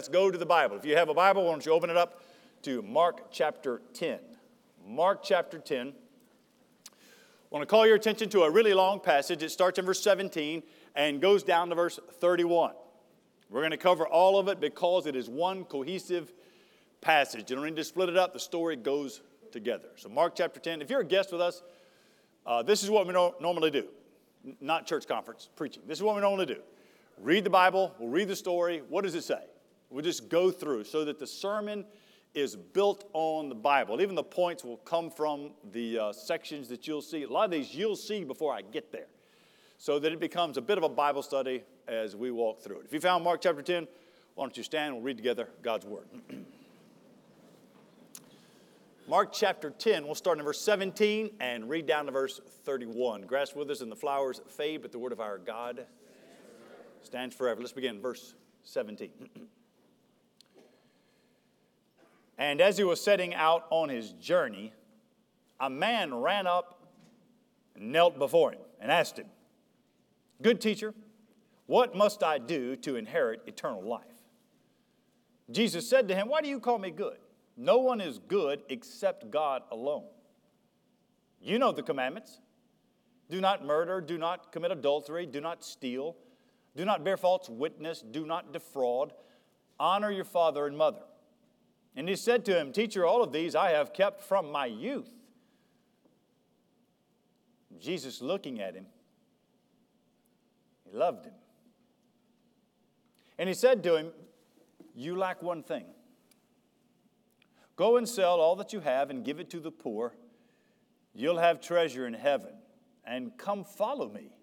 [0.00, 0.78] Let's go to the Bible.
[0.78, 2.22] If you have a Bible, why don't you open it up
[2.62, 4.18] to Mark chapter 10.
[4.88, 5.88] Mark chapter 10.
[5.88, 5.92] I
[7.50, 9.42] want to call your attention to a really long passage.
[9.42, 10.62] It starts in verse 17
[10.94, 12.72] and goes down to verse 31.
[13.50, 16.32] We're going to cover all of it because it is one cohesive
[17.02, 17.50] passage.
[17.50, 19.20] You don't need to split it up, the story goes
[19.52, 19.88] together.
[19.96, 20.80] So, Mark chapter 10.
[20.80, 21.62] If you're a guest with us,
[22.46, 23.86] uh, this is what we no- normally do.
[24.62, 25.82] Not church conference, preaching.
[25.86, 26.62] This is what we normally do.
[27.18, 28.82] Read the Bible, we'll read the story.
[28.88, 29.44] What does it say?
[29.90, 31.84] We'll just go through so that the sermon
[32.32, 34.00] is built on the Bible.
[34.00, 37.24] Even the points will come from the uh, sections that you'll see.
[37.24, 39.08] A lot of these you'll see before I get there,
[39.78, 42.86] so that it becomes a bit of a Bible study as we walk through it.
[42.86, 43.88] If you found Mark chapter 10,
[44.36, 44.94] why don't you stand?
[44.94, 46.06] We'll read together God's Word.
[49.08, 53.22] Mark chapter 10, we'll start in verse 17 and read down to verse 31.
[53.22, 55.84] Grass withers and the flowers fade, but the word of our God
[57.02, 57.60] stands forever.
[57.60, 59.10] Let's begin, verse 17.
[62.40, 64.72] and as he was setting out on his journey,
[65.60, 66.88] a man ran up
[67.78, 69.26] knelt before him and asked him,
[70.40, 70.94] Good teacher,
[71.66, 74.06] what must I do to inherit eternal life?
[75.50, 77.18] Jesus said to him, Why do you call me good?
[77.58, 80.06] No one is good except God alone.
[81.42, 82.40] You know the commandments
[83.28, 86.16] do not murder, do not commit adultery, do not steal,
[86.74, 89.12] do not bear false witness, do not defraud,
[89.78, 91.02] honor your father and mother.
[91.96, 95.10] And he said to him, Teacher, all of these I have kept from my youth.
[97.80, 98.86] Jesus, looking at him,
[100.84, 101.34] he loved him.
[103.38, 104.10] And he said to him,
[104.94, 105.86] You lack one thing.
[107.76, 110.14] Go and sell all that you have and give it to the poor.
[111.14, 112.52] You'll have treasure in heaven.
[113.06, 114.34] And come follow me.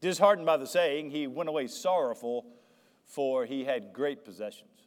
[0.00, 2.46] Disheartened by the saying, he went away sorrowful,
[3.06, 4.77] for he had great possessions.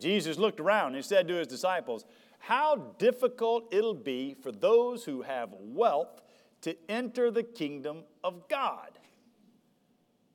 [0.00, 2.04] Jesus looked around and said to his disciples,
[2.38, 6.22] How difficult it'll be for those who have wealth
[6.62, 8.98] to enter the kingdom of God.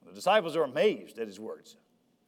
[0.06, 1.78] The disciples are amazed at his words.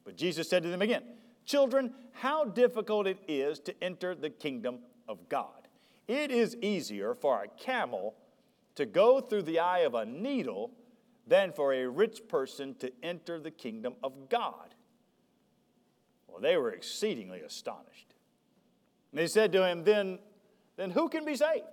[0.03, 1.03] But Jesus said to them again,
[1.45, 5.67] Children, how difficult it is to enter the kingdom of God.
[6.07, 8.16] It is easier for a camel
[8.75, 10.72] to go through the eye of a needle
[11.27, 14.75] than for a rich person to enter the kingdom of God.
[16.31, 18.14] Well, they were exceedingly astonished.
[19.12, 20.19] And they said to him, Then,
[20.78, 21.66] then who can be saved?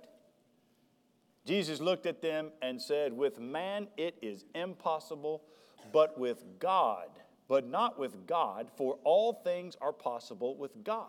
[1.45, 5.43] Jesus looked at them and said, With man it is impossible,
[5.91, 7.07] but with God
[7.49, 11.07] but not with God, for all things are possible with God.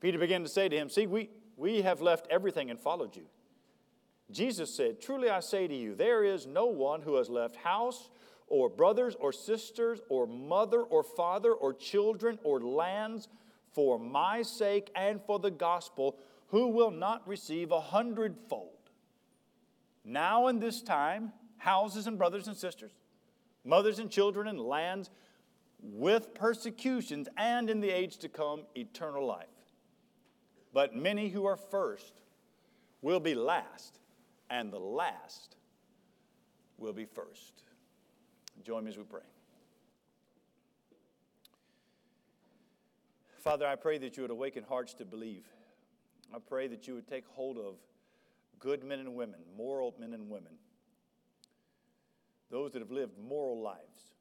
[0.00, 3.26] Peter began to say to him, See, we, we have left everything and followed you.
[4.30, 8.10] Jesus said, Truly I say to you, there is no one who has left house
[8.50, 13.28] or brothers or sisters or mother or father or children or lands
[13.72, 16.18] for my sake and for the gospel
[16.48, 18.68] who will not receive a hundredfold.
[20.04, 22.92] Now in this time, houses and brothers and sisters
[23.64, 25.10] mothers and children and lands
[25.82, 29.46] with persecutions, and in the age to come, eternal life.
[30.72, 32.20] But many who are first
[33.00, 33.98] will be last,
[34.50, 35.56] and the last
[36.76, 37.62] will be first.
[38.64, 39.20] Join me as we pray.
[43.38, 45.46] Father, I pray that you would awaken hearts to believe.
[46.34, 47.76] I pray that you would take hold of
[48.58, 50.52] good men and women, moral men and women
[52.50, 54.14] those that have lived moral lives,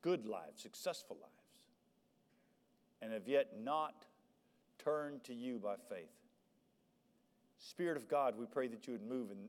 [0.00, 1.32] good lives, successful lives,
[3.02, 4.06] and have yet not
[4.78, 6.06] turned to you by faith.
[7.58, 9.48] Spirit of God, we pray that you would move and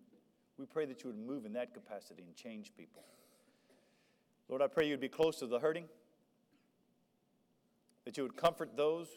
[0.58, 3.04] we pray that you would move in that capacity and change people.
[4.50, 5.86] Lord, I pray you'd be close to the hurting,
[8.06, 9.08] that you would comfort those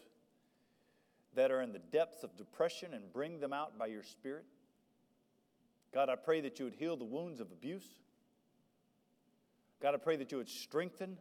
[1.34, 4.44] that are in the depths of depression and bring them out by your Spirit.
[5.94, 7.86] God, I pray that you would heal the wounds of abuse.
[9.80, 11.16] God, I pray that you would strengthen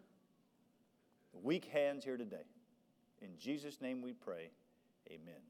[1.32, 2.46] the weak hands here today.
[3.22, 4.50] In Jesus' name we pray.
[5.10, 5.49] Amen.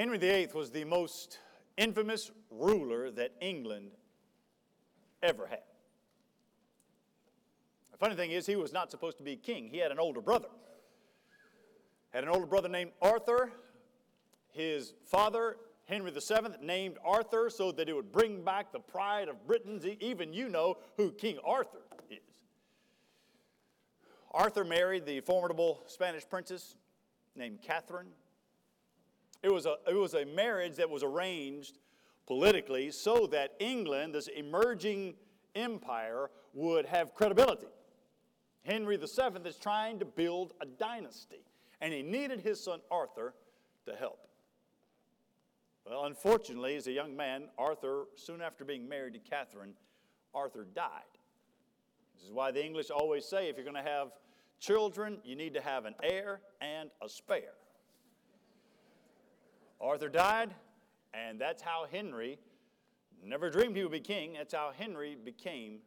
[0.00, 1.40] Henry VIII was the most
[1.76, 3.90] infamous ruler that England
[5.22, 5.60] ever had.
[7.92, 10.22] The funny thing is, he was not supposed to be king, he had an older
[10.22, 10.48] brother
[12.14, 13.52] had an older brother named Arthur.
[14.52, 19.46] His father, Henry VII, named Arthur so that it would bring back the pride of
[19.46, 19.84] Britons.
[19.84, 22.20] Even you know who King Arthur is.
[24.30, 26.76] Arthur married the formidable Spanish princess
[27.36, 28.08] named Catherine.
[29.42, 31.78] It was, a, it was a marriage that was arranged
[32.26, 35.14] politically so that England, this emerging
[35.54, 37.66] empire, would have credibility.
[38.64, 41.44] Henry VII is trying to build a dynasty,
[41.80, 43.34] and he needed his son Arthur
[43.86, 44.26] to help.
[45.86, 49.72] Well, unfortunately, as a young man, Arthur, soon after being married to Catherine,
[50.34, 51.02] Arthur died.
[52.14, 54.08] This is why the English always say if you're going to have
[54.60, 57.54] children, you need to have an heir and a spare.
[59.80, 60.54] Arthur died,
[61.14, 62.38] and that's how Henry
[63.24, 64.34] never dreamed he would be king.
[64.34, 65.78] That's how Henry became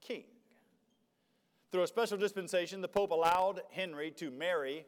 [0.00, 0.24] king.
[1.70, 4.86] Through a special dispensation, the Pope allowed Henry to marry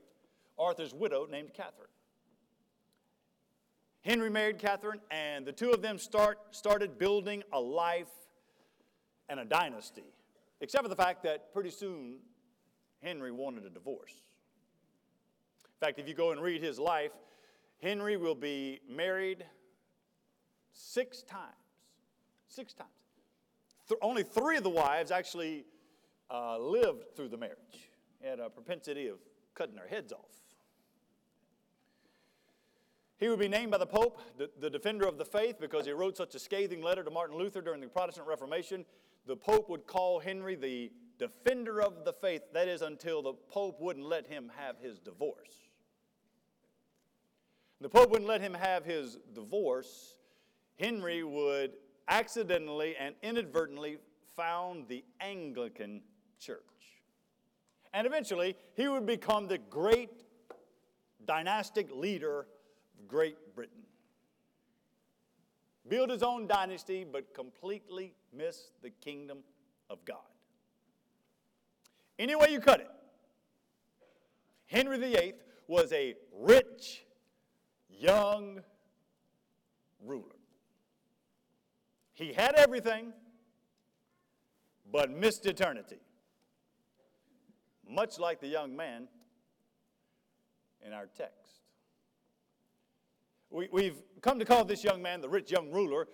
[0.58, 1.88] Arthur's widow named Catherine.
[4.02, 8.08] Henry married Catherine, and the two of them start, started building a life
[9.28, 10.14] and a dynasty,
[10.60, 12.16] except for the fact that pretty soon
[13.02, 14.14] Henry wanted a divorce.
[15.64, 17.12] In fact, if you go and read his life,
[17.82, 19.44] Henry will be married
[20.72, 21.54] six times.
[22.48, 22.90] Six times.
[23.88, 25.64] Th- only three of the wives actually
[26.30, 27.90] uh, lived through the marriage.
[28.20, 29.18] He had a propensity of
[29.54, 30.38] cutting their heads off.
[33.18, 35.92] He would be named by the Pope the, the defender of the faith because he
[35.92, 38.84] wrote such a scathing letter to Martin Luther during the Protestant Reformation.
[39.26, 43.80] The Pope would call Henry the defender of the faith, that is, until the Pope
[43.80, 45.67] wouldn't let him have his divorce.
[47.80, 50.16] The Pope wouldn't let him have his divorce.
[50.78, 51.72] Henry would
[52.08, 53.98] accidentally and inadvertently
[54.36, 56.02] found the Anglican
[56.40, 56.62] Church.
[57.92, 60.24] And eventually, he would become the great
[61.24, 62.46] dynastic leader
[62.98, 63.82] of Great Britain.
[65.88, 69.38] Build his own dynasty, but completely miss the kingdom
[69.88, 70.18] of God.
[72.18, 72.90] Any way you cut it,
[74.66, 75.34] Henry VIII
[75.66, 77.04] was a rich,
[77.98, 78.60] young
[80.04, 80.24] ruler.
[82.14, 83.12] He had everything,
[84.90, 86.00] but missed eternity.
[87.88, 89.08] Much like the young man
[90.84, 91.60] in our text.
[93.50, 96.08] We, we've come to call this young man the rich young ruler.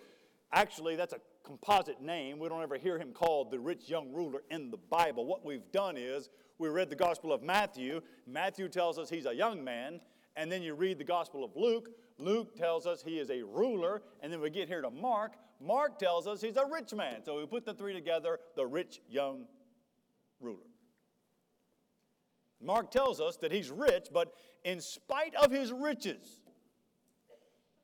[0.53, 2.39] Actually, that's a composite name.
[2.39, 5.25] We don't ever hear him called the rich young ruler in the Bible.
[5.25, 8.01] What we've done is we read the Gospel of Matthew.
[8.25, 9.99] Matthew tells us he's a young man.
[10.35, 11.89] And then you read the Gospel of Luke.
[12.17, 14.01] Luke tells us he is a ruler.
[14.21, 15.33] And then we get here to Mark.
[15.61, 17.23] Mark tells us he's a rich man.
[17.23, 19.45] So we put the three together the rich young
[20.39, 20.59] ruler.
[22.61, 24.33] Mark tells us that he's rich, but
[24.63, 26.41] in spite of his riches,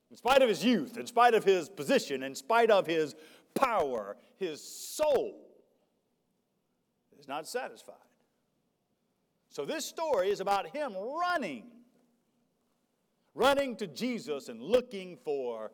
[0.09, 3.15] in spite of his youth, in spite of his position, in spite of his
[3.53, 5.47] power, his soul
[7.19, 7.95] is not satisfied.
[9.49, 11.65] So this story is about him running
[13.33, 15.71] running to Jesus and looking for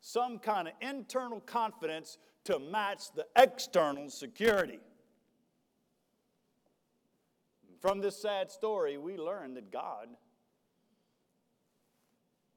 [0.00, 4.78] some kind of internal confidence to match the external security.
[7.80, 10.08] From this sad story, we learn that God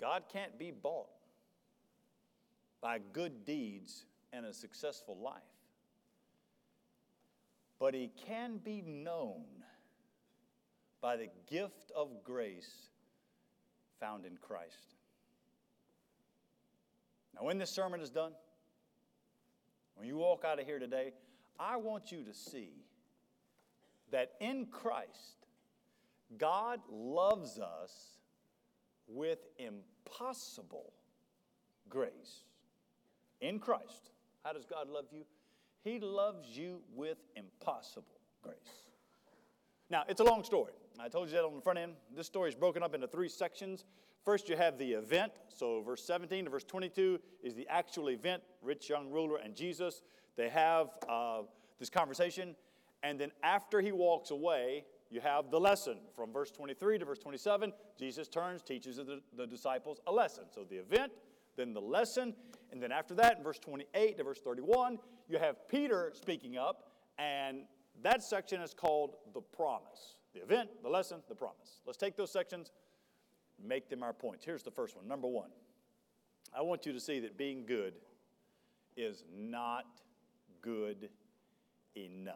[0.01, 1.09] God can't be bought
[2.81, 5.44] by good deeds and a successful life.
[7.80, 9.44] But he can be known
[11.01, 12.89] by the gift of grace
[14.01, 14.95] found in Christ.
[17.36, 18.33] Now, when this sermon is done,
[19.96, 21.13] when you walk out of here today,
[21.60, 22.72] I want you to see
[24.12, 25.46] that in Christ,
[26.38, 28.17] God loves us
[29.08, 30.91] with impossible
[31.88, 32.46] grace.
[33.39, 34.12] In Christ.
[34.43, 35.24] How does God love you?
[35.84, 38.55] He loves you with impossible grace.
[39.89, 40.74] Now, it's a long story.
[41.00, 41.93] I told you that on the front end.
[42.15, 43.86] This story is broken up into three sections.
[44.24, 45.31] First, you have the event.
[45.50, 50.03] So, verse 17 to verse 22 is the actual event rich young ruler and Jesus.
[50.36, 51.41] They have uh,
[51.79, 52.55] this conversation.
[53.03, 57.19] And then, after he walks away, you have the lesson from verse 23 to verse
[57.19, 57.74] 27.
[57.98, 60.43] Jesus turns, teaches the, the disciples a lesson.
[60.53, 61.12] So, the event,
[61.57, 62.36] then the lesson.
[62.71, 66.91] And then, after that, in verse 28 to verse 31, you have Peter speaking up.
[67.17, 67.63] And
[68.03, 71.82] that section is called the promise the event, the lesson, the promise.
[71.86, 72.72] Let's take those sections,
[73.64, 74.46] make them our points.
[74.46, 75.08] Here's the first one.
[75.08, 75.50] Number one,
[76.58, 77.94] I want you to see that being good
[78.96, 79.86] is not
[80.62, 81.10] good
[81.96, 82.36] enough.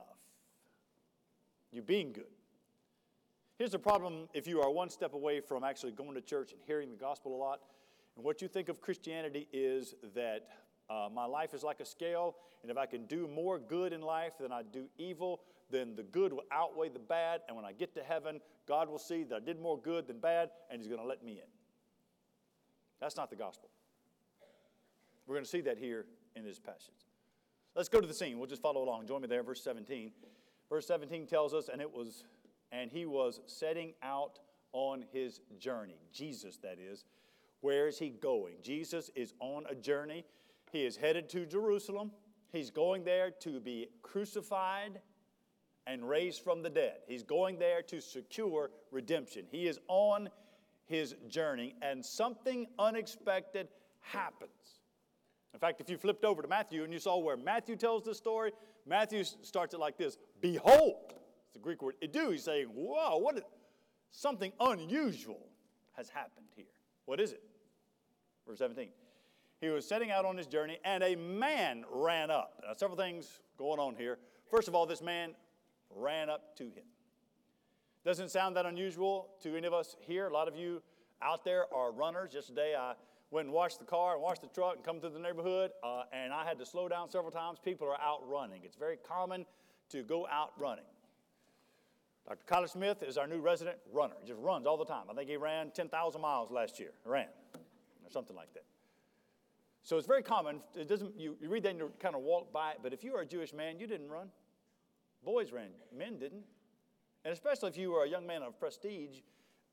[1.71, 2.25] You being good.
[3.57, 6.61] Here's the problem if you are one step away from actually going to church and
[6.65, 7.61] hearing the gospel a lot.
[8.15, 10.47] And what you think of Christianity is that
[10.89, 14.01] uh, my life is like a scale, and if I can do more good in
[14.01, 17.41] life than I do evil, then the good will outweigh the bad.
[17.47, 20.19] And when I get to heaven, God will see that I did more good than
[20.19, 21.49] bad, and He's going to let me in.
[22.99, 23.69] That's not the gospel.
[25.27, 26.05] We're going to see that here
[26.35, 27.07] in this passage.
[27.75, 28.37] Let's go to the scene.
[28.37, 29.07] We'll just follow along.
[29.07, 30.11] Join me there, verse 17.
[30.69, 32.23] Verse 17 tells us, and it was,
[32.71, 34.39] and he was setting out
[34.71, 35.99] on his journey.
[36.11, 37.05] Jesus, that is.
[37.61, 38.55] Where is he going?
[38.61, 40.25] Jesus is on a journey.
[40.71, 42.11] He is headed to Jerusalem.
[42.51, 44.99] He's going there to be crucified
[45.87, 46.97] and raised from the dead.
[47.07, 49.45] He's going there to secure redemption.
[49.51, 50.29] He is on
[50.85, 53.67] his journey, and something unexpected
[54.01, 54.51] happens.
[55.53, 58.13] In fact, if you flipped over to Matthew and you saw where Matthew tells the
[58.13, 58.51] story,
[58.85, 61.13] Matthew starts it like this Behold,
[61.45, 62.31] it's the Greek word idou.
[62.31, 63.37] He's saying, Whoa, what?
[63.37, 63.43] Is,
[64.11, 65.47] something unusual
[65.93, 66.65] has happened here.
[67.05, 67.43] What is it?
[68.47, 68.89] Verse 17.
[69.61, 72.61] He was setting out on his journey, and a man ran up.
[72.65, 74.17] Now, several things going on here.
[74.49, 75.33] First of all, this man
[75.89, 76.83] ran up to him.
[78.03, 80.27] Doesn't sound that unusual to any of us here.
[80.27, 80.81] A lot of you
[81.21, 82.33] out there are runners.
[82.33, 82.93] Yesterday, I
[83.31, 86.03] went and washed the car and washed the truck and come through the neighborhood, uh,
[86.13, 87.57] and I had to slow down several times.
[87.63, 88.61] People are out running.
[88.63, 89.45] It's very common
[89.89, 90.85] to go out running.
[92.27, 92.45] Dr.
[92.47, 94.15] Kyler Smith is our new resident runner.
[94.21, 95.05] He just runs all the time.
[95.11, 98.63] I think he ran 10,000 miles last year, ran, or something like that.
[99.83, 100.61] So it's very common.
[100.75, 103.03] It doesn't, you, you read that and you kind of walk by it, but if
[103.03, 104.29] you are a Jewish man, you didn't run.
[105.25, 106.43] Boys ran, men didn't.
[107.25, 109.17] And especially if you were a young man of prestige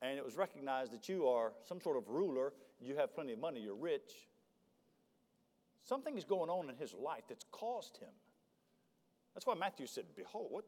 [0.01, 3.39] and it was recognized that you are some sort of ruler, you have plenty of
[3.39, 4.27] money, you're rich.
[5.83, 8.09] Something is going on in his life that's caused him.
[9.35, 10.65] That's why Matthew said, Behold, what?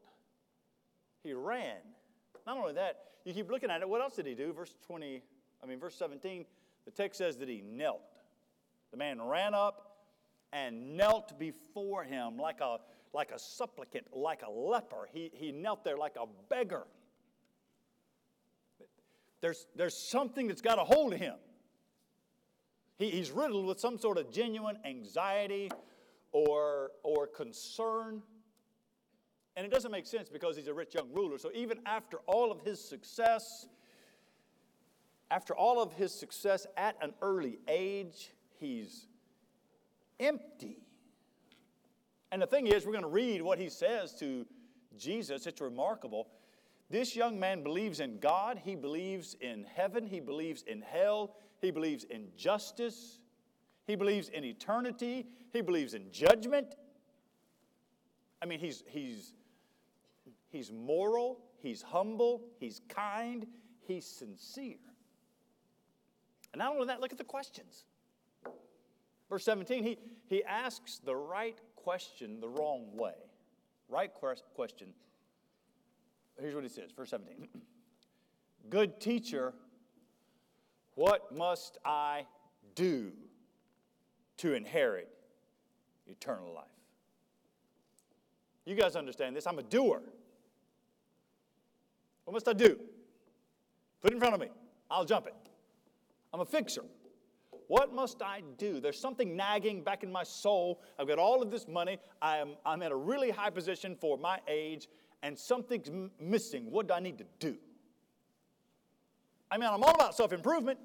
[1.22, 1.78] He ran.
[2.46, 4.52] Not only that, you keep looking at it, what else did he do?
[4.52, 5.20] Verse 20,
[5.62, 6.44] I mean, verse 17,
[6.84, 8.00] the text says that he knelt.
[8.92, 9.96] The man ran up
[10.52, 12.78] and knelt before him like a,
[13.12, 15.08] like a supplicant, like a leper.
[15.12, 16.86] He, he knelt there like a beggar.
[19.40, 21.36] There's, there's something that's got a hold of him.
[22.98, 25.70] He, he's riddled with some sort of genuine anxiety
[26.32, 28.22] or, or concern.
[29.56, 31.38] And it doesn't make sense because he's a rich young ruler.
[31.38, 33.68] So even after all of his success,
[35.30, 39.06] after all of his success at an early age, he's
[40.20, 40.85] empty.
[42.32, 44.46] And the thing is, we're going to read what he says to
[44.98, 45.46] Jesus.
[45.46, 46.28] It's remarkable.
[46.88, 51.70] This young man believes in God, he believes in heaven, he believes in hell, he
[51.70, 53.18] believes in justice,
[53.86, 56.76] he believes in eternity, he believes in judgment.
[58.40, 59.32] I mean, he's, he's,
[60.48, 63.46] he's moral, he's humble, he's kind,
[63.80, 64.76] he's sincere.
[66.52, 67.84] And not only that, look at the questions.
[69.28, 73.14] Verse 17, he, he asks the right question the wrong way.
[73.88, 74.88] Right question
[76.40, 77.46] Here's what he says, verse 17.
[78.70, 79.54] Good teacher,
[80.96, 82.26] what must I
[82.74, 83.12] do
[84.38, 85.08] to inherit
[86.08, 86.64] eternal life?
[88.64, 89.46] You guys understand this.
[89.46, 90.02] I'm a doer.
[92.24, 92.80] What must I do?
[94.02, 94.48] Put it in front of me.
[94.90, 95.34] I'll jump it.
[96.34, 96.82] I'm a fixer.
[97.68, 98.80] What must I do?
[98.80, 100.80] There's something nagging back in my soul.
[100.98, 101.98] I've got all of this money.
[102.22, 104.88] I am, I'm at a really high position for my age,
[105.22, 106.70] and something's m- missing.
[106.70, 107.56] What do I need to do?
[109.50, 110.78] I mean, I'm all about self improvement.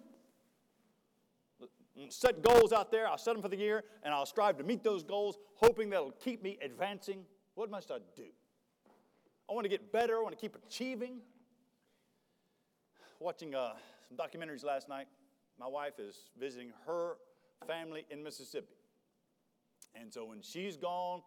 [2.09, 4.83] Set goals out there, I'll set them for the year, and I'll strive to meet
[4.83, 7.25] those goals, hoping that'll keep me advancing.
[7.53, 8.23] What must I do?
[9.50, 11.19] I want to get better, I want to keep achieving.
[13.19, 13.73] Watching uh,
[14.07, 15.05] some documentaries last night.
[15.62, 17.18] My wife is visiting her
[17.68, 18.74] family in Mississippi.
[19.94, 21.22] And so when she's gone,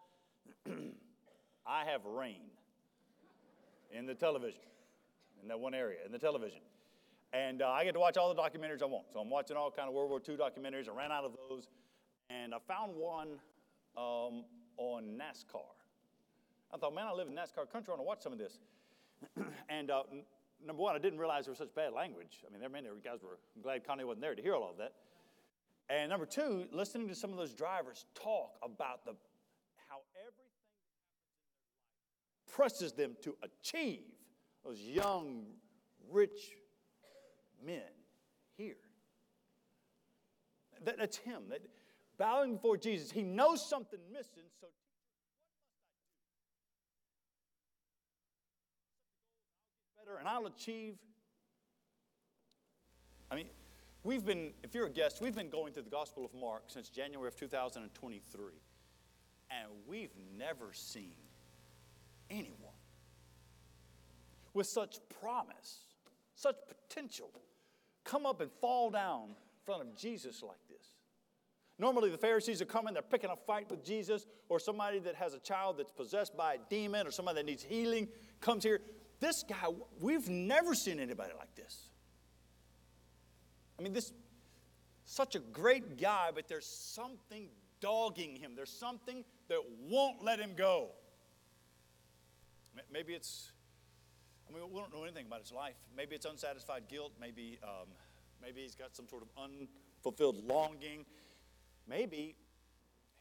[1.67, 2.51] I have reign
[3.97, 4.63] in the television,
[5.41, 6.59] in that one area, in the television.
[7.33, 9.05] And uh, I get to watch all the documentaries I want.
[9.13, 10.89] So I'm watching all kind of World War II documentaries.
[10.89, 11.69] I ran out of those.
[12.29, 13.39] And I found one
[13.97, 14.45] um,
[14.79, 15.63] on NASCAR.
[16.73, 17.93] I thought, man, I live in NASCAR country.
[17.93, 18.59] I want to watch some of this.
[19.69, 20.03] and uh,
[20.67, 22.43] number one, I didn't realize there was such bad language.
[22.47, 24.79] I mean, there many guys were I'm glad Connie wasn't there to hear all of
[24.79, 24.93] that.
[25.89, 29.13] And number two, listening to some of those drivers talk about the
[29.89, 30.45] how everything
[32.51, 34.05] presses them to achieve
[34.65, 35.45] those young,
[36.11, 36.57] rich
[37.65, 37.83] men
[38.57, 38.77] here.
[40.85, 41.43] That, that's him.
[41.51, 41.61] That,
[42.19, 44.69] bowing before Jesus, he knows something missing, so
[50.15, 50.95] better and I'll achieve.
[53.31, 53.47] I mean,
[54.03, 56.89] we've been, if you're a guest, we've been going through the Gospel of Mark since
[56.89, 58.45] January of 2023,
[59.51, 61.17] and we've never seen
[62.31, 62.59] anyone
[64.53, 65.79] with such promise,
[66.35, 67.31] such potential,
[68.05, 70.87] come up and fall down in front of Jesus like this.
[71.77, 75.35] Normally, the Pharisees are coming, they're picking a fight with Jesus, or somebody that has
[75.35, 78.07] a child that's possessed by a demon, or somebody that needs healing
[78.41, 78.81] comes here.
[79.25, 81.87] This guy, we've never seen anybody like this.
[83.79, 84.13] I mean, this
[85.07, 87.49] such a great guy, but there's something
[87.81, 88.53] dogging him.
[88.55, 90.91] There's something that won't let him go.
[92.93, 93.53] Maybe it's,
[94.47, 95.77] I mean, we don't know anything about his life.
[95.97, 97.13] Maybe it's unsatisfied guilt.
[97.19, 97.89] Maybe, um,
[98.43, 101.07] maybe he's got some sort of unfulfilled longing.
[101.89, 102.37] Maybe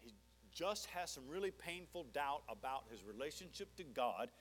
[0.01, 0.13] he
[0.51, 4.31] just has some really painful doubt about his relationship to God.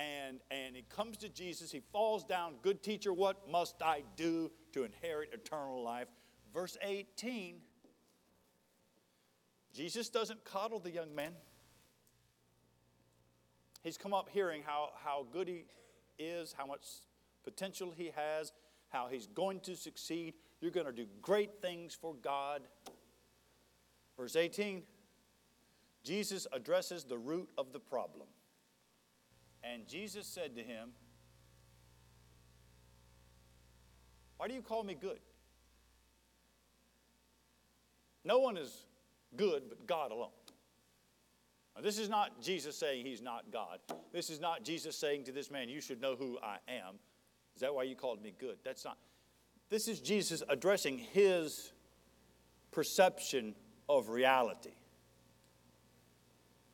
[0.00, 1.70] And, and he comes to Jesus.
[1.70, 2.54] He falls down.
[2.62, 6.08] Good teacher, what must I do to inherit eternal life?
[6.54, 7.56] Verse 18
[9.72, 11.32] Jesus doesn't coddle the young man.
[13.82, 15.64] He's come up hearing how, how good he
[16.18, 16.84] is, how much
[17.44, 18.52] potential he has,
[18.88, 20.34] how he's going to succeed.
[20.60, 22.62] You're going to do great things for God.
[24.16, 24.82] Verse 18
[26.02, 28.26] Jesus addresses the root of the problem.
[29.62, 30.90] And Jesus said to him,
[34.36, 35.18] Why do you call me good?
[38.24, 38.86] No one is
[39.36, 40.30] good but God alone.
[41.76, 43.80] Now, this is not Jesus saying he's not God.
[44.12, 46.94] This is not Jesus saying to this man, You should know who I am.
[47.54, 48.56] Is that why you called me good?
[48.64, 48.96] That's not.
[49.68, 51.72] This is Jesus addressing his
[52.70, 53.54] perception
[53.88, 54.72] of reality.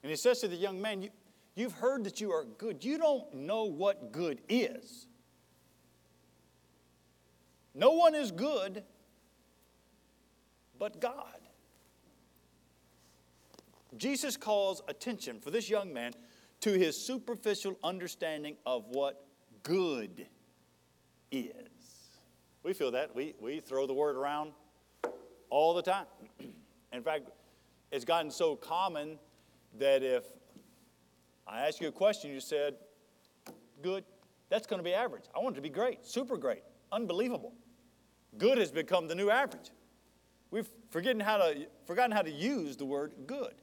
[0.03, 1.09] And he says to the young man,
[1.57, 2.85] You've heard that you are good.
[2.85, 5.07] You don't know what good is.
[7.75, 8.85] No one is good
[10.79, 11.41] but God.
[13.97, 16.13] Jesus calls attention for this young man
[16.61, 19.25] to his superficial understanding of what
[19.63, 20.27] good
[21.31, 21.53] is.
[22.63, 23.15] We feel that.
[23.15, 24.53] We, we throw the word around
[25.49, 26.07] all the time.
[26.93, 27.31] In fact,
[27.91, 29.19] it's gotten so common
[29.79, 30.25] that if
[31.47, 32.75] I asked you a question, you said,
[33.83, 34.05] good,
[34.49, 35.25] that's going to be average.
[35.35, 37.55] I want it to be great, super great, unbelievable.
[38.39, 39.71] Good has become the new average.
[40.51, 43.55] We've forgotten how to, forgotten how to use the word good.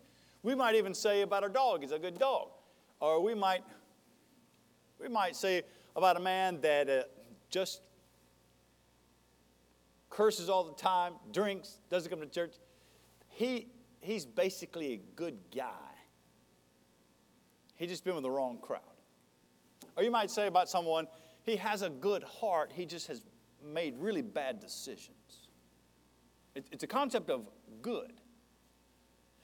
[0.43, 2.49] We might even say about our dog, he's a good dog.
[2.99, 3.63] Or we might,
[4.99, 5.63] we might say
[5.95, 7.03] about a man that uh,
[7.49, 7.81] just
[10.09, 12.53] curses all the time, drinks, doesn't come to church.
[13.29, 13.67] He,
[13.99, 15.92] he's basically a good guy.
[17.83, 18.79] He just been with the wrong crowd.
[19.97, 21.05] Or you might say about someone,
[21.41, 23.25] he has a good heart, he just has
[23.61, 25.49] made really bad decisions.
[26.55, 27.49] It's a concept of
[27.81, 28.13] good.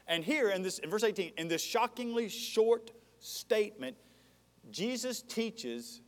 [0.08, 3.97] And here in this in verse 18, in this shockingly short statement,
[4.71, 5.99] Jesus teaches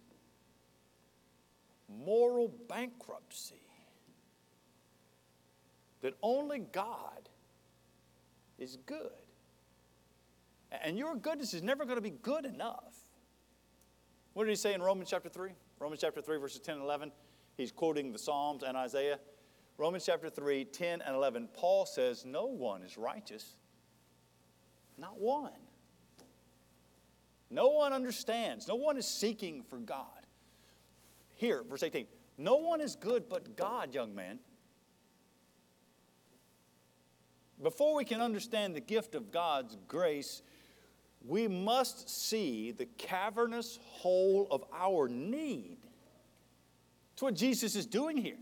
[1.89, 3.55] moral bankruptcy.
[5.99, 7.27] That only God
[8.57, 9.20] is good.
[10.83, 12.95] And your goodness is never going to be good enough.
[14.33, 15.51] What did he say in Romans chapter 3?
[15.79, 17.11] Romans chapter 3, verses 10 and 11.
[17.57, 19.19] He's quoting the Psalms and Isaiah.
[19.77, 21.49] Romans chapter 3, 10 and 11.
[21.53, 23.55] Paul says, No one is righteous.
[24.97, 25.51] Not one.
[27.49, 28.67] No one understands.
[28.67, 30.05] No one is seeking for God.
[31.35, 32.05] Here, verse 18
[32.37, 34.39] No one is good but God, young man.
[37.61, 40.41] Before we can understand the gift of God's grace,
[41.25, 45.77] we must see the cavernous hole of our need.
[47.11, 48.37] That's what Jesus is doing here.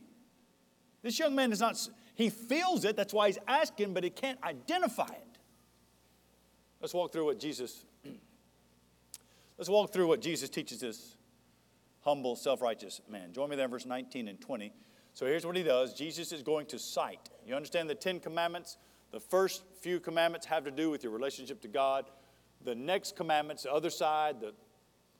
[1.01, 1.77] This young man is not,
[2.15, 5.37] he feels it, that's why he's asking, but he can't identify it.
[6.81, 7.83] Let's walk through what Jesus
[9.57, 11.17] Let's walk through what Jesus teaches this
[12.01, 13.33] humble, self-righteous man.
[13.33, 14.71] Join me there in verse 19 and 20.
[15.13, 15.93] So here's what he does.
[15.93, 17.29] Jesus is going to cite.
[17.45, 18.77] You understand the 10 commandments?
[19.11, 22.05] The first few commandments have to do with your relationship to God.
[22.63, 24.53] The next commandments, the other side, the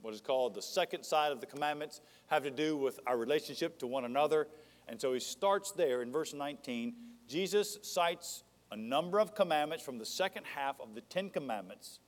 [0.02, 3.78] what is called the second side of the commandments, have to do with our relationship
[3.80, 4.48] to one another.
[4.88, 6.94] And so he starts there in verse 19.
[7.28, 12.00] Jesus cites a number of commandments from the second half of the Ten Commandments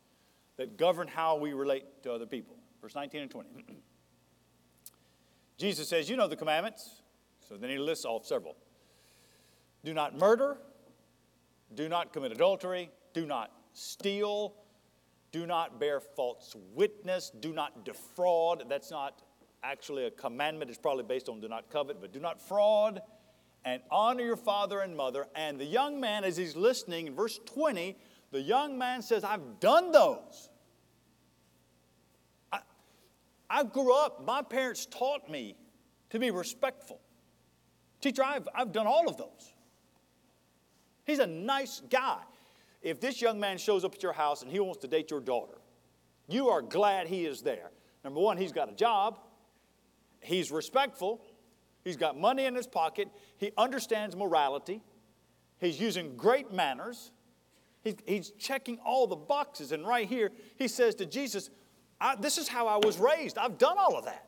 [0.58, 2.56] that govern how we relate to other people.
[2.82, 3.50] Verse 19 and 20.
[5.58, 7.02] Jesus says, You know the commandments.
[7.48, 8.56] So then he lists off several.
[9.84, 10.58] Do not murder.
[11.76, 12.90] Do not commit adultery.
[13.14, 14.54] Do not steal.
[15.32, 17.32] Do not bear false witness.
[17.40, 18.66] Do not defraud.
[18.68, 19.22] That's not
[19.64, 20.70] actually a commandment.
[20.70, 23.02] It's probably based on do not covet, but do not fraud
[23.64, 25.28] and honor your father and mother.
[25.36, 27.96] And the young man, as he's listening, in verse 20,
[28.32, 30.50] the young man says, I've done those.
[32.52, 32.60] I,
[33.50, 35.56] I grew up, my parents taught me
[36.10, 37.00] to be respectful.
[38.02, 39.54] Teacher, I've, I've done all of those.
[41.06, 42.22] He's a nice guy.
[42.82, 45.20] If this young man shows up at your house and he wants to date your
[45.20, 45.58] daughter,
[46.28, 47.72] you are glad he is there.
[48.04, 49.20] Number one, he's got a job,
[50.22, 51.22] he's respectful,
[51.84, 54.82] he's got money in his pocket, he understands morality,
[55.60, 57.12] he's using great manners,
[57.84, 59.72] he's, he's checking all the boxes.
[59.72, 61.52] And right here, he says to Jesus,
[62.20, 64.28] This is how I was raised, I've done all of that.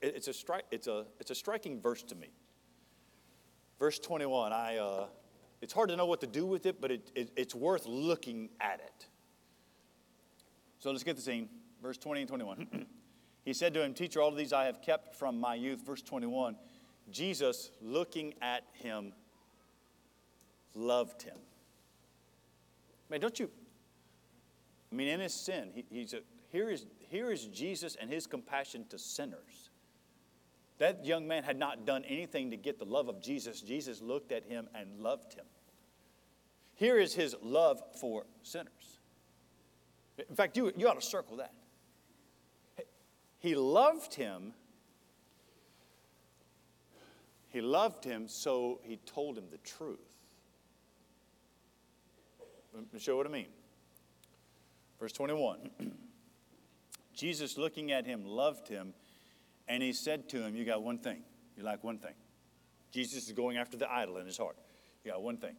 [0.00, 2.28] It's a, stri- it's, a, it's a striking verse to me.
[3.78, 5.06] Verse 21, I, uh,
[5.62, 8.50] it's hard to know what to do with it, but it, it, it's worth looking
[8.60, 9.06] at it.
[10.80, 11.48] So let's get the scene.
[11.80, 12.86] Verse 20 and 21.
[13.44, 15.86] he said to him, Teacher, all of these I have kept from my youth.
[15.86, 16.56] Verse 21.
[17.12, 19.12] Jesus, looking at him,
[20.74, 21.36] loved him.
[23.08, 23.48] Man, don't you?
[24.90, 26.20] I mean, in his sin, he, he's a,
[26.50, 29.70] here, is, here is Jesus and his compassion to sinners.
[30.82, 33.60] That young man had not done anything to get the love of Jesus.
[33.60, 35.44] Jesus looked at him and loved him.
[36.74, 38.98] Here is his love for sinners.
[40.28, 41.52] In fact, you, you ought to circle that.
[43.38, 44.54] He loved him.
[47.46, 50.00] He loved him, so he told him the truth.
[52.74, 53.46] Let me show what I mean.
[54.98, 55.70] Verse 21
[57.14, 58.94] Jesus, looking at him, loved him,
[59.68, 61.22] and he said to him, You got one thing.
[61.56, 62.14] You like one thing.
[62.90, 64.56] Jesus is going after the idol in his heart.
[65.04, 65.56] You got one thing.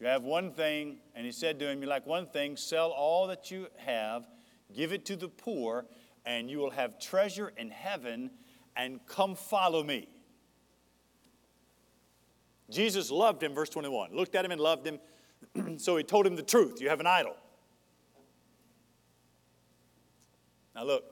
[0.00, 3.26] You have one thing, and he said to him, You like one thing, sell all
[3.26, 4.26] that you have,
[4.74, 5.86] give it to the poor,
[6.24, 8.30] and you will have treasure in heaven,
[8.76, 10.08] and come follow me.
[12.70, 14.14] Jesus loved him, verse 21.
[14.14, 14.98] Looked at him and loved him,
[15.78, 16.80] so he told him the truth.
[16.80, 17.36] You have an idol.
[20.74, 21.04] Now, look,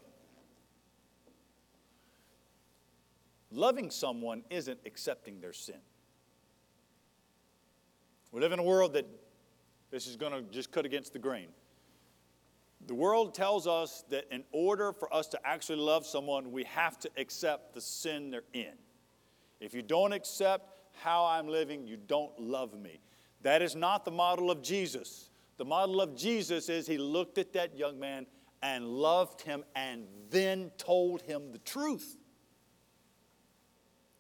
[3.51, 5.81] loving someone isn't accepting their sin.
[8.33, 9.07] We live in a world that
[9.91, 11.49] this is going to just cut against the grain.
[12.87, 16.99] The world tells us that in order for us to actually love someone, we have
[17.01, 18.73] to accept the sin they're in.
[19.61, 20.71] If you don't accept
[21.03, 23.01] how I'm living, you don't love me.
[23.43, 25.31] That is not the model of Jesus.
[25.57, 28.27] The model of Jesus is he looked at that young man
[28.63, 32.17] and loved him and then told him the truth.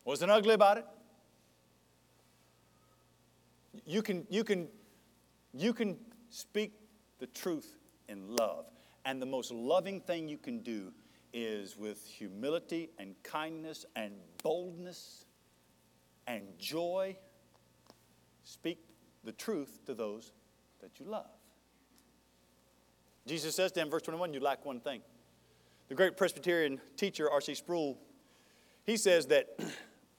[0.08, 0.86] Wasn't ugly about it?
[3.84, 4.68] You can, you can,
[5.52, 5.98] you can
[6.30, 6.72] speak
[7.18, 7.76] the truth
[8.08, 8.64] in love.
[9.04, 10.94] And the most loving thing you can do
[11.34, 15.26] is with humility and kindness and boldness
[16.26, 17.14] and joy,
[18.44, 18.78] speak
[19.24, 20.32] the truth to those
[20.80, 21.28] that you love.
[23.26, 25.02] Jesus says to him, verse 21, you lack one thing.
[25.90, 27.56] The great Presbyterian teacher, R.C.
[27.56, 27.98] Sproul,
[28.86, 29.48] he says that,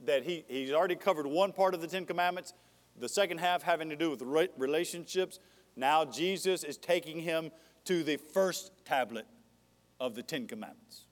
[0.06, 2.54] that he, he's already covered one part of the Ten Commandments,
[2.98, 4.22] the second half having to do with
[4.58, 5.40] relationships.
[5.76, 7.52] Now Jesus is taking him
[7.86, 9.26] to the first tablet
[10.00, 11.06] of the Ten Commandments.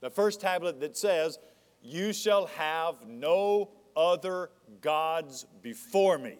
[0.00, 1.38] The first tablet that says,
[1.80, 6.38] You shall have no other gods before me.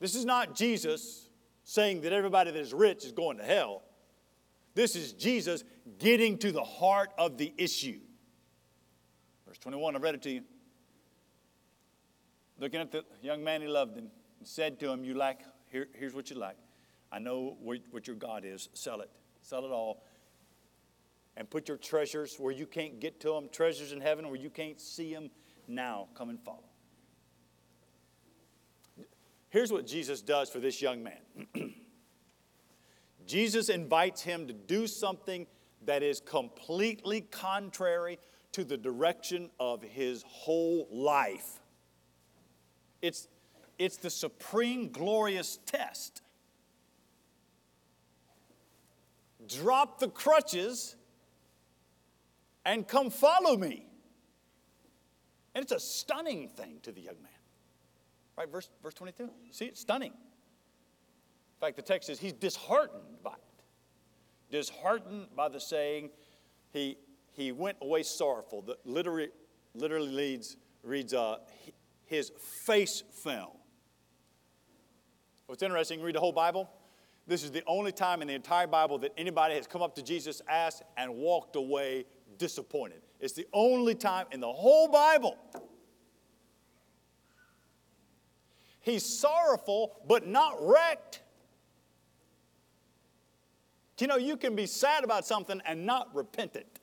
[0.00, 1.28] This is not Jesus
[1.64, 3.82] saying that everybody that is rich is going to hell.
[4.74, 5.64] This is Jesus
[5.98, 8.00] getting to the heart of the issue.
[9.54, 10.42] Verse 21, I read it to you.
[12.58, 15.86] Looking at the young man, he loved him and said to him, You lack, here,
[15.92, 16.56] here's what you lack.
[17.12, 18.68] I know what your God is.
[18.74, 19.10] Sell it.
[19.42, 20.02] Sell it all.
[21.36, 24.50] And put your treasures where you can't get to them, treasures in heaven where you
[24.50, 25.30] can't see them.
[25.68, 26.64] Now, come and follow.
[29.50, 31.20] Here's what Jesus does for this young man
[33.24, 35.46] Jesus invites him to do something
[35.86, 38.18] that is completely contrary
[38.54, 41.60] to the direction of his whole life.
[43.02, 43.26] It's,
[43.80, 46.22] it's the supreme glorious test.
[49.48, 50.94] Drop the crutches
[52.64, 53.86] and come follow me.
[55.56, 57.32] And it's a stunning thing to the young man.
[58.38, 59.30] Right, verse, verse 22.
[59.50, 60.12] See, it's stunning.
[60.12, 64.52] In fact, the text says he's disheartened by it.
[64.52, 66.10] Disheartened by the saying,
[66.72, 66.98] he,
[67.34, 68.62] he went away sorrowful.
[68.62, 69.28] The literally,
[69.74, 71.38] literally leads, reads, uh,
[72.06, 73.56] his face fell.
[75.46, 76.70] What's interesting, read the whole Bible.
[77.26, 80.02] This is the only time in the entire Bible that anybody has come up to
[80.02, 82.04] Jesus, asked, and walked away
[82.38, 83.02] disappointed.
[83.20, 85.38] It's the only time in the whole Bible
[88.84, 91.22] He's sorrowful, but not wrecked.
[93.98, 96.80] You know, you can be sad about something and not repentant.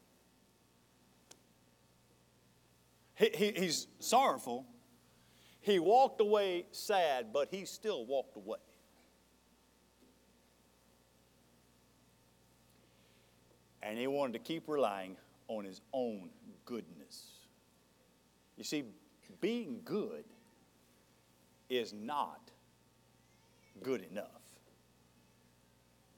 [3.22, 4.66] He, he, he's sorrowful.
[5.60, 8.58] He walked away sad, but he still walked away.
[13.84, 16.32] And he wanted to keep relying on his own
[16.66, 17.28] goodness.
[18.58, 18.86] You see,
[19.40, 20.24] being good
[21.70, 22.50] is not
[23.84, 24.42] good enough.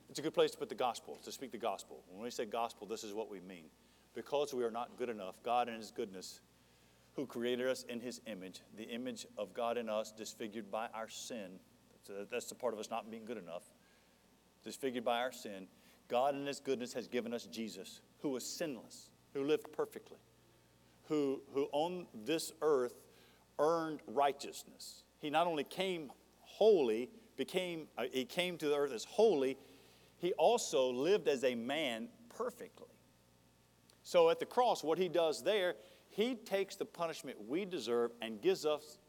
[0.10, 2.02] It's a good place to put the gospel, to speak the gospel.
[2.08, 3.66] When we say gospel, this is what we mean.
[4.16, 6.40] Because we are not good enough, God in His goodness,
[7.16, 11.10] who created us in His image, the image of God in us, disfigured by our
[11.10, 11.60] sin.
[12.10, 13.64] A, that's the part of us not being good enough.
[14.64, 15.68] Disfigured by our sin.
[16.08, 20.18] God in His goodness has given us Jesus, who was sinless, who lived perfectly,
[21.08, 22.96] who, who on this earth
[23.60, 25.04] earned righteousness.
[25.20, 29.58] He not only came holy, became, uh, he came to the earth as holy,
[30.18, 32.88] he also lived as a man perfectly.
[34.04, 35.76] So at the cross, what he does there,
[36.16, 39.00] he takes the punishment we deserve and gives us,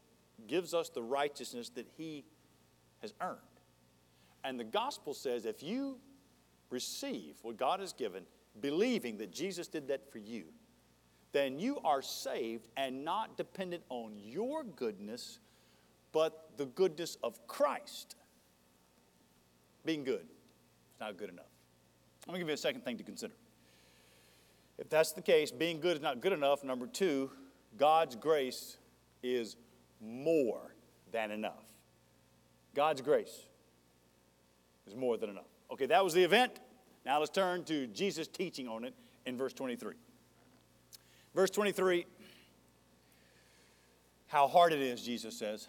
[0.47, 2.25] gives us the righteousness that he
[3.01, 3.37] has earned.
[4.43, 5.99] And the gospel says if you
[6.71, 8.23] receive what God has given,
[8.59, 10.45] believing that Jesus did that for you,
[11.31, 15.39] then you are saved and not dependent on your goodness,
[16.11, 18.15] but the goodness of Christ.
[19.85, 21.45] Being good is not good enough.
[22.25, 23.35] Let me give you a second thing to consider.
[24.77, 26.63] If that's the case, being good is not good enough.
[26.63, 27.31] Number two,
[27.77, 28.77] God's grace
[29.23, 29.55] is
[30.01, 30.75] more
[31.11, 31.63] than enough.
[32.73, 33.45] God's grace
[34.85, 35.45] is more than enough.
[35.71, 36.59] Okay, that was the event.
[37.05, 38.93] Now let's turn to Jesus' teaching on it
[39.25, 39.93] in verse 23.
[41.33, 42.05] Verse 23
[44.27, 45.67] how hard it is, Jesus says.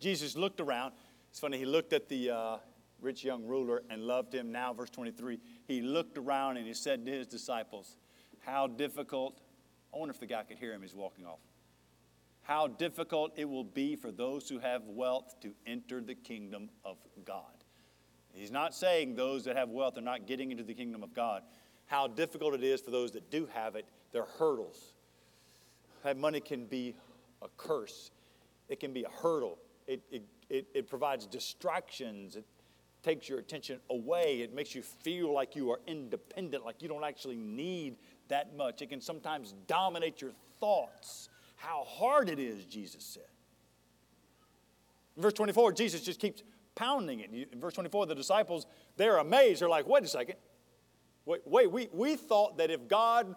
[0.00, 0.94] Jesus looked around.
[1.30, 2.56] It's funny, he looked at the uh,
[3.02, 4.52] rich young ruler and loved him.
[4.52, 7.96] Now, verse 23, he looked around and he said to his disciples,
[8.40, 9.40] How difficult,
[9.94, 11.40] I wonder if the guy could hear him, he's walking off.
[12.42, 16.96] How difficult it will be for those who have wealth to enter the kingdom of
[17.24, 17.44] God.
[18.34, 21.42] He's not saying those that have wealth are not getting into the kingdom of God.
[21.86, 24.94] How difficult it is for those that do have it, there are hurdles.
[26.02, 26.96] That money can be
[27.42, 28.10] a curse,
[28.68, 32.36] it can be a hurdle it, it, it, it provides distractions.
[32.36, 32.44] It
[33.02, 34.40] takes your attention away.
[34.42, 37.96] It makes you feel like you are independent, like you don't actually need
[38.28, 38.82] that much.
[38.82, 41.28] It can sometimes dominate your thoughts.
[41.56, 43.22] How hard it is, Jesus said.
[45.16, 46.42] In verse 24, Jesus just keeps
[46.74, 47.30] pounding it.
[47.52, 49.60] In verse 24, the disciples, they're amazed.
[49.60, 50.36] They're like, wait a second.
[51.24, 53.34] Wait, wait we, we thought that if God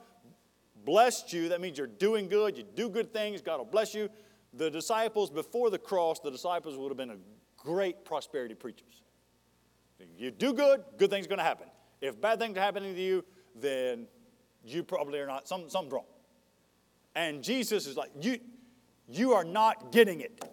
[0.86, 4.10] blessed you, that means you're doing good, you do good things, God will bless you
[4.56, 7.18] the disciples, before the cross, the disciples would have been a
[7.58, 9.02] great prosperity preachers.
[10.18, 11.68] You do good, good things are going to happen.
[12.02, 13.24] If bad things are happening to you,
[13.56, 14.08] then
[14.64, 16.06] you probably are not, some, something's wrong.
[17.16, 18.40] And Jesus is like, you,
[19.08, 20.44] you are not getting it.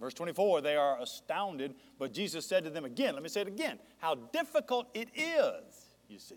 [0.00, 3.48] Verse 24, they are astounded, but Jesus said to them again, let me say it
[3.48, 6.36] again, how difficult it is, you see.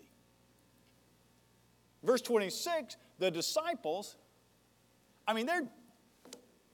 [2.02, 4.16] Verse 26, the disciples,
[5.28, 5.68] I mean, they're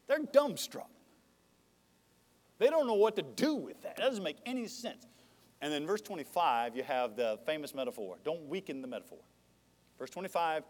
[0.09, 0.88] they're dumbstruck.
[2.59, 3.97] They don't know what to do with that.
[3.97, 5.07] That doesn't make any sense.
[5.61, 8.16] And then verse 25, you have the famous metaphor.
[8.25, 9.18] Don't weaken the metaphor.
[9.99, 10.64] Verse 25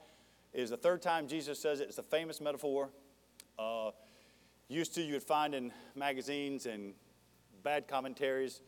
[0.54, 1.88] is the third time Jesus says it.
[1.88, 2.90] It's a famous metaphor.
[3.58, 3.90] Uh,
[4.68, 6.94] used to, you would find in magazines and
[7.62, 8.60] bad commentaries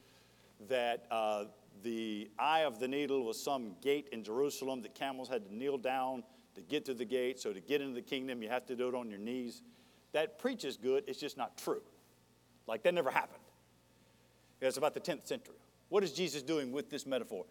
[0.69, 1.45] that uh,
[1.83, 5.79] the eye of the needle was some gate in Jerusalem that camels had to kneel
[5.79, 6.23] down
[6.55, 7.41] to get to the gate.
[7.41, 9.63] So to get into the kingdom, you have to do it on your knees
[10.13, 11.83] that preaches good, it's just not true.
[12.67, 13.43] Like that never happened.
[14.61, 15.55] It's about the 10th century.
[15.89, 17.45] What is Jesus doing with this metaphor?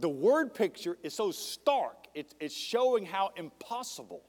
[0.00, 4.22] The word picture is so stark, it's, it's showing how impossible.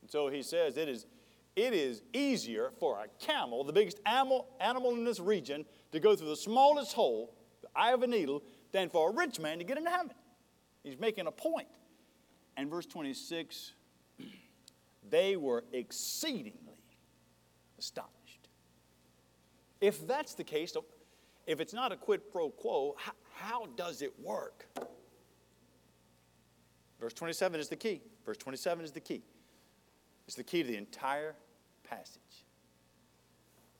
[0.00, 1.06] And so he says it is,
[1.54, 6.16] it is easier for a camel, the biggest animal, animal in this region, to go
[6.16, 9.64] through the smallest hole, the eye of a needle, than for a rich man to
[9.64, 10.12] get into heaven.
[10.82, 11.68] He's making a point.
[12.56, 13.72] And verse 26
[15.10, 16.58] they were exceedingly
[17.78, 18.21] astonished.
[19.82, 20.74] If that's the case,
[21.44, 24.68] if it's not a quid pro quo, how, how does it work?
[27.00, 28.00] Verse 27 is the key.
[28.24, 29.24] Verse 27 is the key.
[30.28, 31.34] It's the key to the entire
[31.82, 32.46] passage.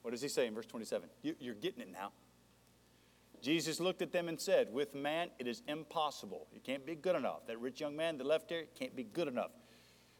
[0.01, 1.07] What does he say in verse 27?
[1.21, 2.11] You, you're getting it now.
[3.41, 6.47] Jesus looked at them and said, With man it is impossible.
[6.53, 7.47] You can't be good enough.
[7.47, 9.51] That rich young man that left there can't be good enough.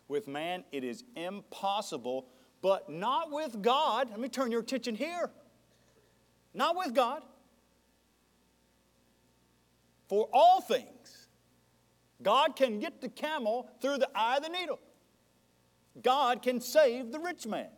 [0.08, 2.28] With man, it is impossible,
[2.62, 4.10] but not with God.
[4.10, 5.30] Let me turn your attention here.
[6.54, 7.22] Not with God.
[10.08, 11.28] For all things,
[12.22, 14.80] God can get the camel through the eye of the needle.
[16.02, 17.70] God can save the rich man.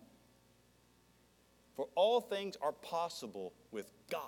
[1.75, 4.21] For all things are possible with God.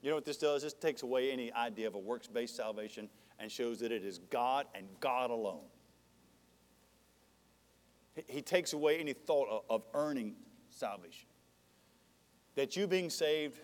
[0.00, 0.62] You know what this does?
[0.62, 4.18] This takes away any idea of a works based salvation and shows that it is
[4.18, 5.64] God and God alone.
[8.26, 10.34] He takes away any thought of earning
[10.70, 11.28] salvation.
[12.54, 13.58] That you being saved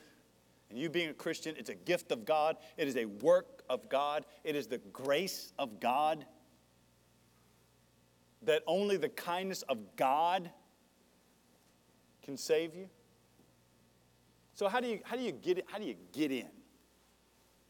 [0.70, 3.88] and you being a Christian, it's a gift of God, it is a work of
[3.88, 6.24] God, it is the grace of God.
[8.42, 10.50] That only the kindness of God
[12.22, 12.88] can save you.
[14.54, 16.48] So how do you how do you get how do you get in?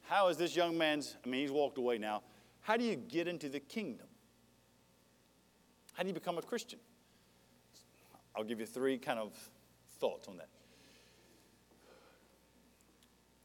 [0.02, 2.22] How is this young man's I mean he's walked away now.
[2.60, 4.06] How do you get into the kingdom?
[5.94, 6.78] How do you become a Christian?
[8.36, 9.32] I'll give you three kind of
[9.98, 10.48] thoughts on that.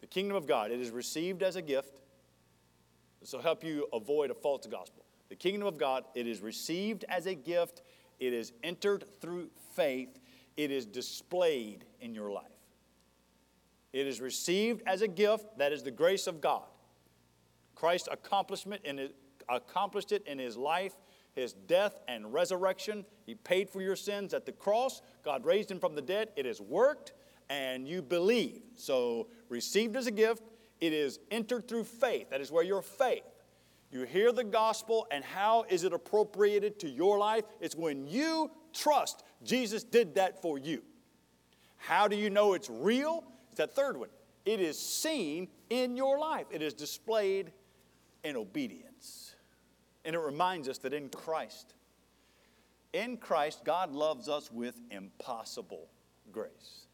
[0.02, 2.00] The kingdom of God, it is received as a gift.
[3.20, 5.06] This will help you avoid a false gospel.
[5.30, 7.82] The kingdom of God, it is received as a gift,
[8.20, 10.20] it is entered through faith,
[10.56, 12.46] it is displayed in your life.
[13.92, 16.64] It is received as a gift, that is the grace of God.
[17.76, 19.10] Christ accomplishment in
[19.50, 20.94] accomplished it in his life
[21.34, 23.06] his death and resurrection.
[23.26, 25.02] He paid for your sins at the cross.
[25.24, 26.30] God raised him from the dead.
[26.36, 27.14] It has worked,
[27.54, 28.62] and you believe.
[28.76, 30.42] So, received as a gift,
[30.82, 32.32] it is entered through faith.
[32.32, 33.24] That is where your faith.
[33.92, 37.44] You hear the gospel, and how is it appropriated to your life?
[37.62, 40.82] It's when you trust Jesus did that for you.
[41.78, 43.24] How do you know it's real?
[43.50, 44.10] It's that third one.
[44.46, 47.52] It is seen in your life, it is displayed
[48.24, 49.36] in obedience.
[50.06, 51.76] And it reminds us that in Christ,
[52.94, 55.88] in Christ, God loves us with impossible
[56.32, 56.88] grace.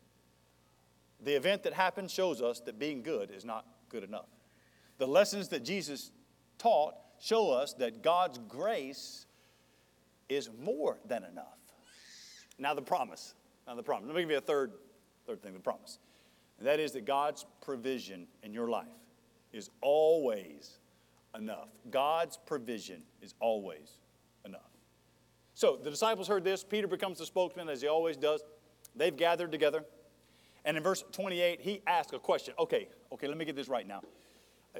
[1.21, 4.27] The event that happened shows us that being good is not good enough.
[4.97, 6.11] The lessons that Jesus
[6.57, 9.25] taught show us that God's grace
[10.29, 11.57] is more than enough.
[12.57, 13.33] Now, the promise.
[13.67, 14.07] Now, the promise.
[14.07, 14.73] Let me give you a third,
[15.25, 15.99] third thing the promise.
[16.57, 18.87] And that is that God's provision in your life
[19.53, 20.79] is always
[21.35, 21.69] enough.
[21.89, 23.97] God's provision is always
[24.45, 24.61] enough.
[25.53, 26.63] So the disciples heard this.
[26.63, 28.43] Peter becomes the spokesman, as he always does.
[28.95, 29.85] They've gathered together.
[30.69, 32.53] And in verse 28, he asks a question.
[32.59, 34.03] Okay, okay, let me get this right now.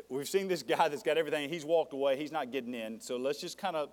[0.08, 1.50] We've seen this guy that's got everything.
[1.50, 2.16] He's walked away.
[2.16, 3.02] He's not getting in.
[3.02, 3.90] So let's just kind of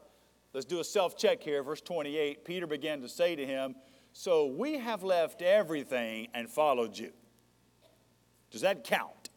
[0.53, 1.63] let's do a self-check here.
[1.63, 3.77] Verse 28, Peter began to say to him,
[4.13, 7.15] "So we have left everything and followed you."
[8.51, 9.31] Does that count?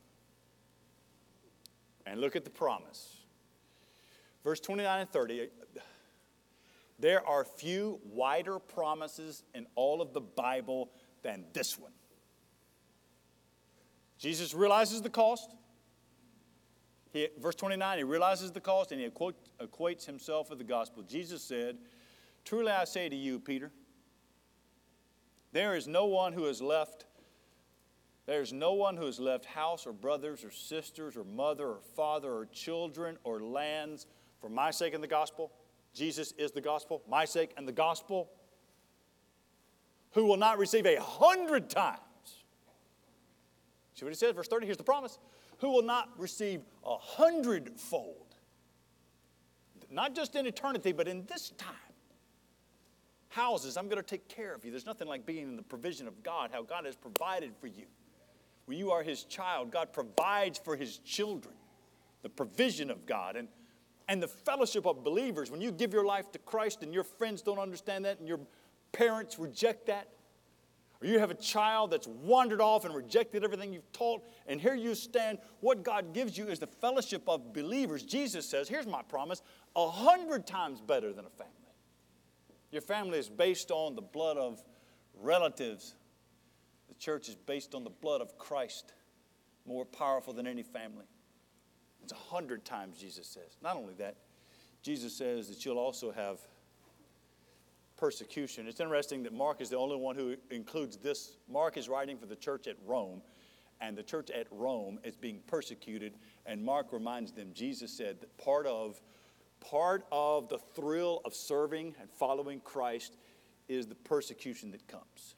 [2.06, 3.20] And look at the promise.
[4.44, 5.50] Verse 29 and 30.
[7.00, 10.92] There are few wider promises in all of the Bible
[11.22, 11.94] than this one.
[14.20, 15.56] Jesus realizes the cost.
[17.12, 21.02] He, verse 29, he realizes the cost and he equates himself with the gospel.
[21.02, 21.78] Jesus said,
[22.46, 23.72] Truly I say to you, Peter,
[25.52, 27.06] there is no one who has left
[28.30, 32.32] there's no one who has left house or brothers or sisters or mother or father
[32.32, 34.06] or children or lands
[34.40, 35.52] for my sake and the gospel.
[35.96, 38.30] Jesus is the gospel, my sake and the gospel.
[40.12, 42.02] Who will not receive a hundred times.
[44.00, 44.34] See what he says?
[44.34, 45.20] Verse 30, here's the promise.
[45.58, 48.16] Who will not receive a hundredfold.
[49.92, 51.76] Not just in eternity, but in this time.
[53.28, 54.72] Houses, I'm going to take care of you.
[54.72, 57.88] There's nothing like being in the provision of God, how God has provided for you.
[58.68, 61.56] When you are his child, God provides for his children,
[62.22, 63.36] the provision of God.
[63.36, 63.50] And,
[64.08, 67.42] and the fellowship of believers, when you give your life to Christ and your friends
[67.42, 68.40] don't understand that and your
[68.94, 70.08] parents reject that,
[71.02, 74.76] or you have a child that's wandered off and rejected everything you've taught, and here
[74.76, 78.04] you stand, what God gives you is the fellowship of believers.
[78.04, 79.42] Jesus says, Here's my promise,
[79.76, 81.54] a hundred times better than a family.
[82.72, 84.62] Your family is based on the blood of
[85.16, 85.96] relatives
[86.90, 88.94] the church is based on the blood of Christ,
[89.66, 91.06] more powerful than any family.
[92.04, 93.58] It's a hundred times, Jesus says.
[93.62, 94.16] Not only that,
[94.82, 96.40] Jesus says that you'll also have
[98.00, 98.68] persecution.
[98.68, 101.34] It's interesting that Mark is the only one who includes this.
[101.52, 103.22] Mark is writing for the church at Rome,
[103.82, 106.14] and the church at Rome is being persecuted.
[106.46, 109.02] And Mark reminds them, Jesus said that part of
[109.60, 113.18] part of the thrill of serving and following Christ
[113.68, 115.36] is the persecution that comes.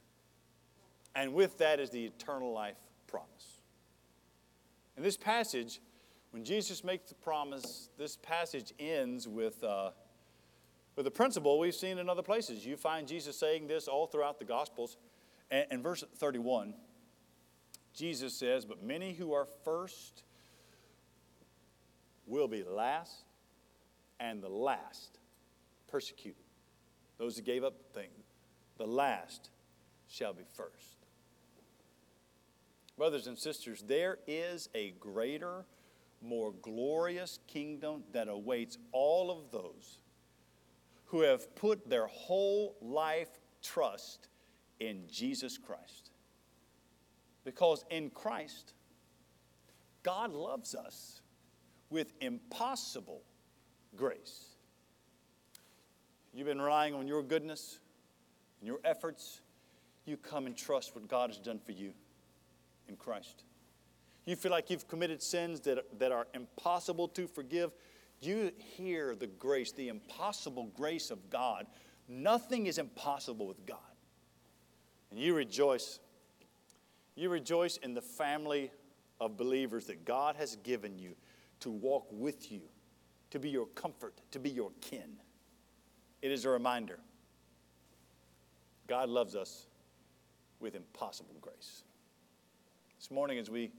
[1.16, 3.62] And with that is the eternal life promise.
[4.96, 5.82] In this passage,
[6.30, 9.92] when Jesus makes the promise, this passage ends with, uh,
[10.96, 12.66] with the principle we've seen in other places.
[12.66, 14.98] You find Jesus saying this all throughout the Gospels.
[15.50, 16.74] And in verse 31,
[17.94, 20.24] Jesus says, But many who are first
[22.26, 23.26] will be last,
[24.20, 25.20] and the last
[25.88, 26.44] persecuted.
[27.18, 28.34] those that gave up things,
[28.78, 29.50] the last
[30.08, 31.06] shall be first.
[32.98, 35.66] Brothers and sisters, there is a greater,
[36.22, 40.01] more glorious kingdom that awaits all of those
[41.12, 43.28] who have put their whole life
[43.62, 44.30] trust
[44.80, 46.10] in Jesus Christ.
[47.44, 48.74] Because in Christ,
[50.04, 51.22] God loves us
[51.90, 53.24] with impossible
[53.94, 54.46] grace.
[56.34, 57.80] You've been relying on your goodness
[58.62, 59.42] and your efforts.
[60.06, 61.92] You come and trust what God has done for you
[62.88, 63.44] in Christ.
[64.26, 67.72] You feel like you've committed sins that, that are impossible to forgive.
[68.22, 71.66] You hear the grace, the impossible grace of God.
[72.08, 73.80] Nothing is impossible with God.
[75.10, 76.00] And you rejoice.
[77.16, 78.72] You rejoice in the family
[79.20, 81.16] of believers that God has given you
[81.62, 82.62] to walk with you,
[83.32, 85.18] to be your comfort, to be your kin.
[86.22, 87.00] It is a reminder
[88.88, 89.68] God loves us
[90.60, 91.84] with impossible grace.
[93.00, 93.72] This morning, as we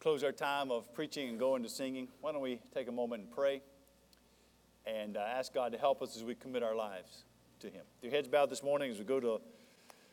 [0.00, 3.22] close our time of preaching and go into singing, why don't we take a moment
[3.22, 3.60] and pray
[4.86, 7.24] and uh, ask God to help us as we commit our lives
[7.60, 7.82] to Him.
[8.00, 9.40] Your heads bowed this morning as we go to,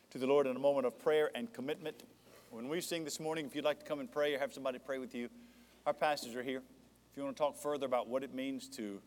[0.09, 2.03] to the Lord in a moment of prayer and commitment.
[2.51, 4.77] When we sing this morning, if you'd like to come and pray or have somebody
[4.77, 5.29] pray with you,
[5.85, 6.61] our pastors are here.
[7.11, 8.99] If you want to talk further about what it means to,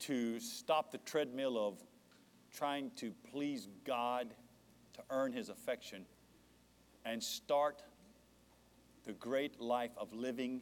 [0.00, 1.74] to stop the treadmill of
[2.56, 4.28] trying to please God,
[4.94, 6.06] to earn His affection,
[7.04, 7.82] and start
[9.08, 10.60] the great life of living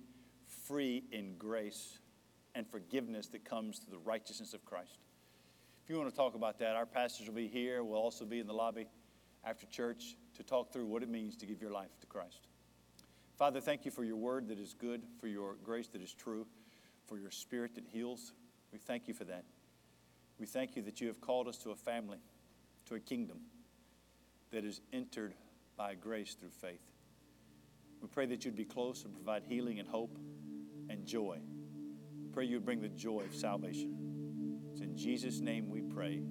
[0.68, 1.99] free in grace
[2.55, 5.01] and forgiveness that comes through the righteousness of Christ.
[5.82, 7.82] If you want to talk about that, our pastors will be here.
[7.82, 8.86] We'll also be in the lobby
[9.44, 12.47] after church to talk through what it means to give your life to Christ.
[13.36, 16.47] Father, thank you for your word that is good, for your grace that is true,
[17.09, 18.32] for your spirit that heals.
[18.72, 19.42] We thank you for that.
[20.38, 22.18] We thank you that you have called us to a family,
[22.84, 23.38] to a kingdom
[24.53, 25.34] that is entered
[25.76, 26.92] by grace through faith.
[28.07, 30.17] We pray that you'd be close and provide healing and hope
[30.89, 31.41] and joy.
[32.33, 33.97] Pray you'd bring the joy of salvation.
[34.71, 36.23] It's in Jesus' name we pray.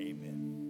[0.00, 0.61] Amen.